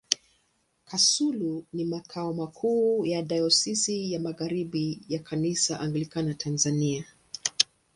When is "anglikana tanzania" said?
5.79-7.05